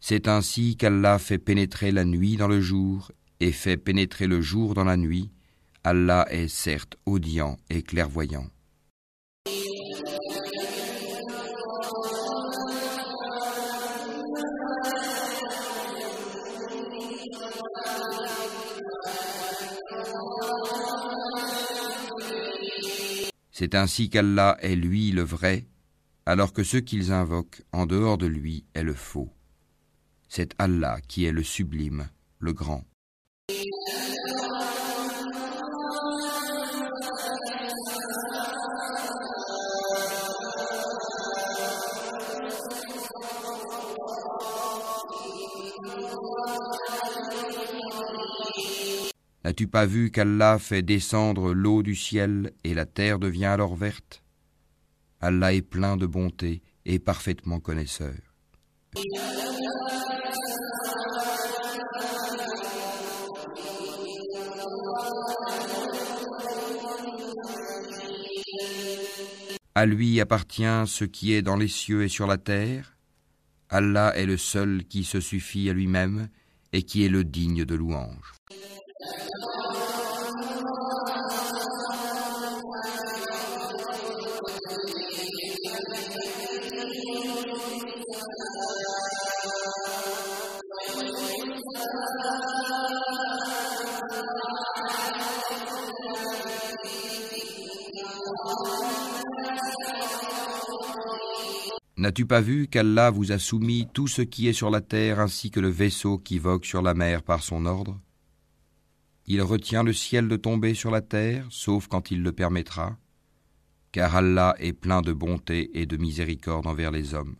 C'est 0.00 0.28
ainsi 0.28 0.76
qu'Allah 0.76 1.18
fait 1.18 1.38
pénétrer 1.38 1.90
la 1.90 2.04
nuit 2.04 2.36
dans 2.36 2.48
le 2.48 2.60
jour 2.60 3.10
et 3.40 3.52
fait 3.52 3.76
pénétrer 3.76 4.26
le 4.26 4.40
jour 4.40 4.74
dans 4.74 4.84
la 4.84 4.96
nuit, 4.96 5.30
Allah 5.82 6.26
est 6.30 6.48
certes 6.48 6.96
audient 7.06 7.56
et 7.70 7.82
clairvoyant. 7.82 8.46
C'est 23.52 23.74
ainsi 23.74 24.08
qu'Allah 24.08 24.56
est 24.62 24.74
lui 24.74 25.12
le 25.12 25.22
vrai, 25.22 25.66
alors 26.24 26.52
que 26.54 26.62
ce 26.62 26.78
qu'ils 26.78 27.12
invoquent 27.12 27.62
en 27.72 27.84
dehors 27.84 28.16
de 28.16 28.26
lui 28.26 28.64
est 28.72 28.82
le 28.82 28.94
faux. 28.94 29.30
C'est 30.28 30.54
Allah 30.58 30.98
qui 31.08 31.24
est 31.26 31.32
le 31.32 31.42
sublime, 31.42 32.08
le 32.38 32.54
grand. 32.54 32.89
N'as-tu 49.42 49.66
pas 49.66 49.86
vu 49.86 50.10
qu'Allah 50.10 50.58
fait 50.58 50.82
descendre 50.82 51.54
l'eau 51.54 51.82
du 51.82 51.94
ciel 51.94 52.52
et 52.62 52.74
la 52.74 52.84
terre 52.84 53.18
devient 53.18 53.46
alors 53.46 53.74
verte? 53.74 54.22
Allah 55.20 55.54
est 55.54 55.62
plein 55.62 55.96
de 55.96 56.06
bonté 56.06 56.62
et 56.84 56.98
parfaitement 56.98 57.58
connaisseur. 57.58 58.14
À 69.74 69.86
lui 69.86 70.20
appartient 70.20 70.84
ce 70.86 71.04
qui 71.04 71.32
est 71.32 71.42
dans 71.42 71.56
les 71.56 71.68
cieux 71.68 72.02
et 72.02 72.08
sur 72.08 72.26
la 72.26 72.36
terre. 72.36 72.98
Allah 73.70 74.14
est 74.16 74.26
le 74.26 74.36
seul 74.36 74.84
qui 74.84 75.04
se 75.04 75.20
suffit 75.20 75.70
à 75.70 75.72
lui-même 75.72 76.28
et 76.72 76.82
qui 76.82 77.04
est 77.04 77.08
le 77.08 77.24
digne 77.24 77.64
de 77.64 77.74
louange. 77.74 78.34
N'as-tu 102.00 102.24
pas 102.24 102.40
vu 102.40 102.66
qu'Allah 102.66 103.10
vous 103.10 103.30
a 103.30 103.38
soumis 103.38 103.86
tout 103.92 104.08
ce 104.08 104.22
qui 104.22 104.48
est 104.48 104.54
sur 104.54 104.70
la 104.70 104.80
terre 104.80 105.20
ainsi 105.20 105.50
que 105.50 105.60
le 105.60 105.68
vaisseau 105.68 106.16
qui 106.16 106.38
vogue 106.38 106.64
sur 106.64 106.80
la 106.80 106.94
mer 106.94 107.22
par 107.22 107.42
son 107.42 107.66
ordre? 107.66 108.00
Il 109.26 109.42
retient 109.42 109.82
le 109.82 109.92
ciel 109.92 110.26
de 110.26 110.36
tomber 110.36 110.72
sur 110.72 110.90
la 110.90 111.02
terre, 111.02 111.46
sauf 111.50 111.88
quand 111.88 112.10
il 112.10 112.22
le 112.22 112.32
permettra, 112.32 112.96
car 113.92 114.16
Allah 114.16 114.54
est 114.58 114.72
plein 114.72 115.02
de 115.02 115.12
bonté 115.12 115.78
et 115.78 115.84
de 115.84 115.98
miséricorde 115.98 116.66
envers 116.66 116.90
les 116.90 117.12
hommes. 117.12 117.36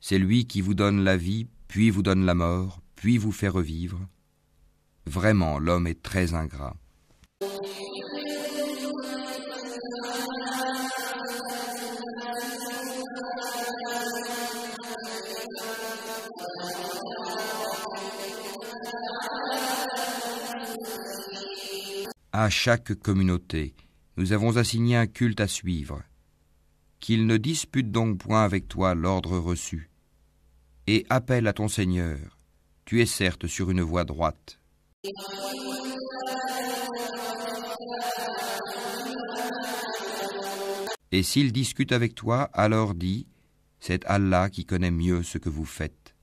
C'est 0.00 0.18
lui 0.18 0.46
qui 0.46 0.60
vous 0.60 0.74
donne 0.74 1.02
la 1.02 1.16
vie, 1.16 1.48
puis 1.66 1.90
vous 1.90 2.04
donne 2.04 2.24
la 2.24 2.34
mort, 2.34 2.78
puis 3.02 3.18
vous 3.18 3.32
fait 3.32 3.48
revivre. 3.48 3.98
Vraiment, 5.06 5.58
l'homme 5.58 5.88
est 5.88 6.00
très 6.04 6.34
ingrat. 6.34 6.76
À 22.32 22.48
chaque 22.50 22.94
communauté, 22.94 23.74
nous 24.16 24.32
avons 24.32 24.58
assigné 24.58 24.94
un 24.94 25.08
culte 25.08 25.40
à 25.40 25.48
suivre. 25.48 26.04
Qu'il 27.00 27.26
ne 27.26 27.36
dispute 27.36 27.90
donc 27.90 28.18
point 28.18 28.44
avec 28.44 28.68
toi 28.68 28.94
l'ordre 28.94 29.38
reçu, 29.38 29.90
et 30.86 31.04
appelle 31.10 31.48
à 31.48 31.52
ton 31.52 31.66
Seigneur, 31.66 32.38
tu 32.84 33.00
es 33.00 33.06
certes 33.06 33.46
sur 33.46 33.70
une 33.70 33.82
voie 33.82 34.04
droite. 34.04 34.58
Et 41.10 41.22
s'il 41.22 41.52
discute 41.52 41.92
avec 41.92 42.14
toi, 42.14 42.50
alors 42.52 42.94
dis, 42.94 43.26
c'est 43.80 44.04
Allah 44.06 44.48
qui 44.48 44.64
connaît 44.64 44.90
mieux 44.90 45.22
ce 45.22 45.38
que 45.38 45.50
vous 45.50 45.66
faites. 45.66 46.14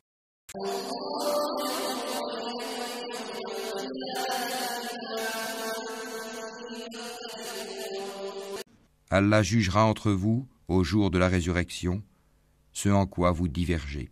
Allah 9.12 9.44
jugera 9.44 9.86
entre 9.86 10.12
vous, 10.12 10.48
au 10.68 10.84
jour 10.84 11.12
de 11.12 11.18
la 11.18 11.28
résurrection, 11.28 12.04
ce 12.72 12.90
en 12.90 13.06
quoi 13.06 13.32
vous 13.32 13.48
divergez. 13.48 14.10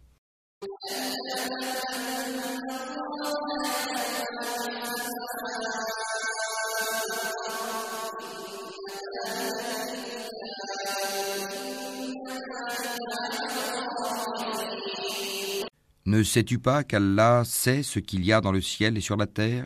Ne 16.08 16.24
sais-tu 16.24 16.58
pas 16.58 16.86
qu'Allah 16.86 17.44
sait 17.44 17.84
ce 17.84 18.00
qu'il 18.00 18.24
y 18.24 18.32
a 18.32 18.40
dans 18.40 18.54
le 18.54 18.62
ciel 18.62 18.96
et 18.96 19.02
sur 19.02 19.18
la 19.18 19.28
terre? 19.28 19.66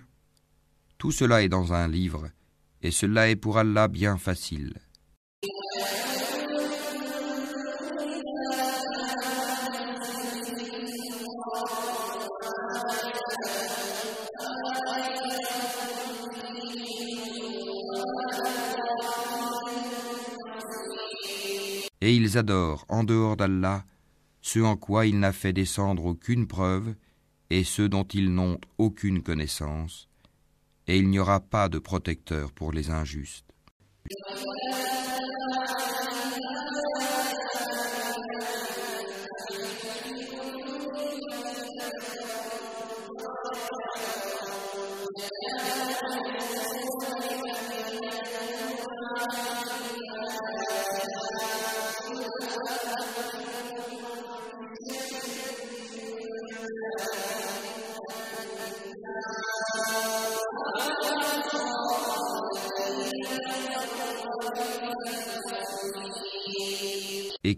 Tout 0.98 1.12
cela 1.12 1.44
est 1.44 1.50
dans 1.50 1.72
un 1.72 1.88
livre, 1.88 2.32
et 2.82 2.90
cela 2.90 3.30
est 3.30 3.36
pour 3.36 3.60
Allah 3.60 3.88
bien 3.88 4.18
facile. 4.18 4.74
Et 22.02 22.16
ils 22.16 22.36
adorent, 22.36 22.84
en 22.90 23.04
dehors 23.04 23.38
d'Allah, 23.38 23.86
ce 24.42 24.60
en 24.60 24.76
quoi 24.76 25.06
il 25.06 25.20
n'a 25.20 25.32
fait 25.32 25.54
descendre 25.54 26.06
aucune 26.06 26.48
preuve 26.48 26.96
et 27.50 27.64
ceux 27.64 27.90
dont 27.90 28.04
ils 28.06 28.34
n'ont 28.34 28.60
aucune 28.78 29.22
connaissance, 29.22 30.08
et 30.88 30.98
il 30.98 31.10
n'y 31.10 31.20
aura 31.20 31.40
pas 31.40 31.70
de 31.70 31.80
protecteur 31.80 32.52
pour 32.54 32.72
les 32.72 32.90
injustes. 32.90 33.54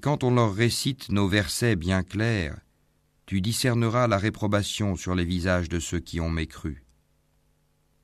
Quand 0.04 0.26
on 0.26 0.32
leur 0.32 0.54
récite 0.54 1.08
nos 1.08 1.30
versets 1.30 1.78
bien 1.78 2.04
clairs, 2.04 2.60
tu 3.26 3.40
discerneras 3.40 4.10
la 4.10 4.18
réprobation 4.18 4.98
sur 4.98 5.16
les 5.16 5.24
visages 5.24 5.70
de 5.70 5.80
ceux 5.80 6.02
qui 6.02 6.20
ont 6.20 6.30
mécru. 6.30 6.84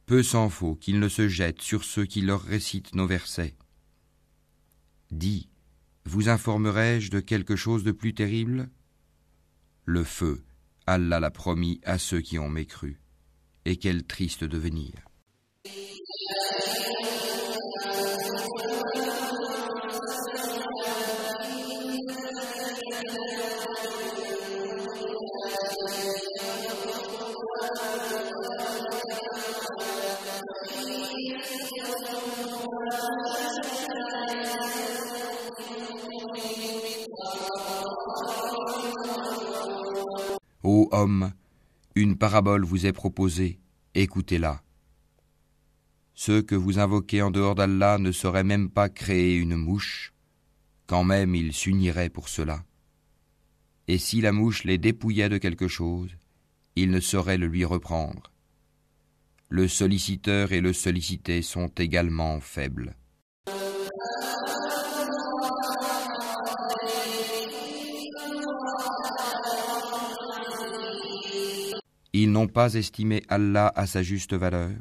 Peu 0.06 0.24
s'en 0.24 0.48
faut 0.48 0.76
qu'ils 0.76 1.02
ne 1.02 1.10
se 1.10 1.28
jettent 1.28 1.62
sur 1.62 1.84
ceux 1.84 2.06
qui 2.06 2.22
leur 2.22 2.42
récitent 2.42 2.96
nos 2.96 3.06
versets. 3.06 3.58
Dis, 5.12 5.50
vous 6.06 6.30
informerai-je 6.30 7.12
de 7.12 7.20
quelque 7.20 7.58
chose 7.58 7.84
de 7.84 7.92
plus 7.92 8.14
terrible? 8.14 8.70
Le 9.84 10.06
feu, 10.06 10.46
Allah 10.88 11.20
l'a 11.20 11.32
promis 11.32 11.82
à 11.84 11.98
ceux 11.98 12.22
qui 12.22 12.40
ont 12.40 12.50
mécru. 12.50 13.02
Et 13.66 13.76
quel 13.76 14.06
triste 14.06 14.46
devenir. 14.46 14.94
Homme, 40.92 41.34
une 41.96 42.18
parabole 42.18 42.66
vous 42.66 42.86
est 42.86 42.94
proposée, 42.94 43.60
écoutez-la. 43.94 44.62
Ceux 46.14 46.42
que 46.42 46.56
vous 46.56 46.80
invoquez 46.80 47.22
en 47.22 47.32
dehors 47.32 47.56
d'Allah 47.56 47.98
ne 47.98 48.12
sauraient 48.12 48.44
même 48.44 48.70
pas 48.70 48.90
créer 48.90 49.36
une 49.36 49.56
mouche, 49.56 50.14
quand 50.88 51.04
même 51.04 51.36
ils 51.36 51.54
s'uniraient 51.54 52.10
pour 52.10 52.28
cela. 52.28 52.66
Et 53.88 53.98
si 53.98 54.22
la 54.22 54.32
mouche 54.32 54.64
les 54.64 54.78
dépouillait 54.78 55.30
de 55.30 55.38
quelque 55.38 55.68
chose, 55.68 56.16
ils 56.76 56.92
ne 56.92 57.00
sauraient 57.00 57.38
le 57.38 57.48
lui 57.48 57.66
reprendre. 57.66 58.32
Le 59.50 59.68
solliciteur 59.68 60.52
et 60.52 60.62
le 60.62 60.74
sollicité 60.74 61.42
sont 61.42 61.70
également 61.78 62.40
faibles. 62.40 62.96
Ils 72.22 72.30
n'ont 72.30 72.50
pas 72.50 72.74
estimé 72.74 73.24
Allah 73.30 73.72
à 73.78 73.88
sa 73.88 74.04
juste 74.04 74.34
valeur. 74.34 74.72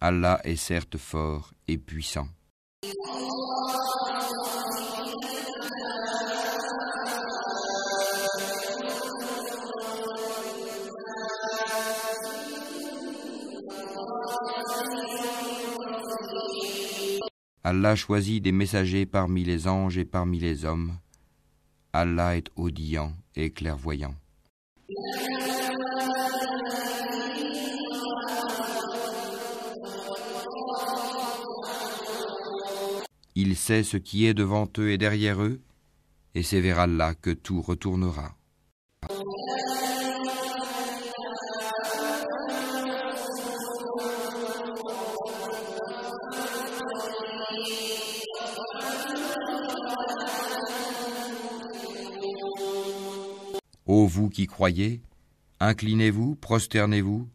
Allah 0.00 0.40
est 0.44 0.56
certes 0.56 0.96
fort 0.96 1.52
et 1.68 1.76
puissant. 1.76 2.26
Allah 17.62 17.94
choisit 17.94 18.42
des 18.42 18.52
messagers 18.52 19.04
parmi 19.04 19.44
les 19.44 19.68
anges 19.68 19.98
et 19.98 20.06
parmi 20.06 20.38
les 20.38 20.64
hommes. 20.64 20.96
Allah 21.92 22.38
est 22.38 22.48
audient 22.56 23.12
et 23.36 23.50
clairvoyant. 23.50 24.14
Il 33.44 33.56
sait 33.56 33.82
ce 33.82 33.96
qui 33.96 34.24
est 34.26 34.34
devant 34.34 34.68
eux 34.78 34.92
et 34.92 34.98
derrière 34.98 35.42
eux, 35.42 35.60
et 36.36 36.44
c'est 36.44 36.60
vers 36.60 36.78
Allah 36.78 37.16
que 37.16 37.30
tout 37.30 37.60
retournera. 37.60 38.36
Ô 53.86 54.06
vous 54.06 54.28
qui 54.28 54.46
croyez, 54.46 55.02
inclinez-vous, 55.58 56.36
prosternez-vous, 56.36 57.28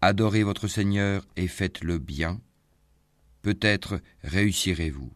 adorez 0.00 0.42
votre 0.42 0.66
Seigneur 0.66 1.24
et 1.36 1.46
faites 1.46 1.84
le 1.84 1.98
bien. 1.98 2.40
Peut-être 3.42 4.00
réussirez-vous. 4.24 5.15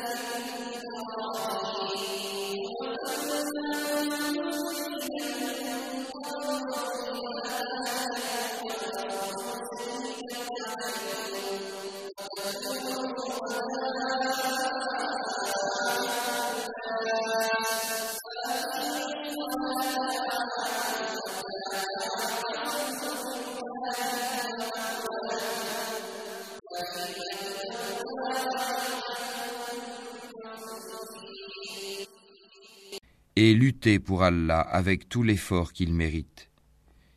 et 33.43 33.55
luttez 33.55 33.97
pour 33.97 34.21
Allah 34.21 34.59
avec 34.59 35.09
tout 35.09 35.23
l'effort 35.23 35.73
qu'il 35.73 35.95
mérite. 35.95 36.51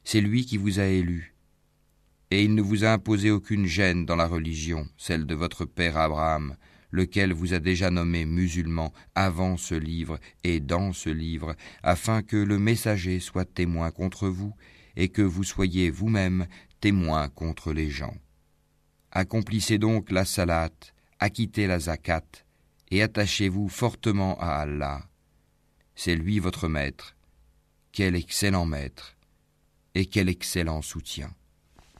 C'est 0.04 0.22
lui 0.22 0.46
qui 0.46 0.56
vous 0.56 0.80
a 0.80 0.86
élu. 0.86 1.34
Et 2.30 2.42
il 2.42 2.54
ne 2.54 2.62
vous 2.62 2.82
a 2.84 2.92
imposé 2.92 3.30
aucune 3.30 3.66
gêne 3.66 4.06
dans 4.06 4.16
la 4.16 4.26
religion, 4.26 4.88
celle 4.96 5.26
de 5.26 5.34
votre 5.34 5.66
père 5.66 5.98
Abraham, 5.98 6.56
lequel 6.92 7.34
vous 7.34 7.52
a 7.52 7.58
déjà 7.58 7.90
nommé 7.90 8.24
musulman 8.24 8.90
avant 9.14 9.58
ce 9.58 9.74
livre 9.74 10.18
et 10.44 10.60
dans 10.60 10.94
ce 10.94 11.10
livre, 11.10 11.56
afin 11.82 12.22
que 12.22 12.38
le 12.38 12.58
messager 12.58 13.20
soit 13.20 13.44
témoin 13.44 13.90
contre 13.90 14.28
vous 14.28 14.54
et 14.96 15.10
que 15.10 15.20
vous 15.20 15.44
soyez 15.44 15.90
vous-même 15.90 16.46
témoin 16.80 17.28
contre 17.28 17.74
les 17.74 17.90
gens. 17.90 18.16
Accomplissez 19.10 19.76
donc 19.76 20.10
la 20.10 20.24
salat, 20.24 20.70
acquittez 21.18 21.66
la 21.66 21.80
zakat, 21.80 22.24
et 22.90 23.02
attachez-vous 23.02 23.68
fortement 23.68 24.38
à 24.40 24.62
Allah 24.62 25.02
c'est 25.94 26.16
lui 26.16 26.38
votre 26.38 26.68
maître. 26.68 27.16
Quel 27.92 28.16
excellent 28.16 28.66
maître 28.66 29.16
et 29.94 30.06
quel 30.06 30.28
excellent 30.28 30.82
soutien. 30.82 31.32